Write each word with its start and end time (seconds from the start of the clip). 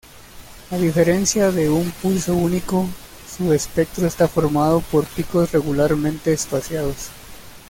A 0.71 0.77
diferencia 0.79 1.51
de 1.51 1.69
un 1.69 1.91
pulso 2.01 2.33
único, 2.33 2.89
su 3.37 3.53
espectro 3.53 4.07
está 4.07 4.27
formado 4.27 4.81
por 4.91 5.05
picos 5.05 5.51
regularmente 5.51 6.33
espaciados. 6.33 7.11